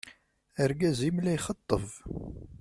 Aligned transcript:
Argaz-im 0.63 1.17
la 1.21 1.31
ixeṭṭeb. 1.37 1.85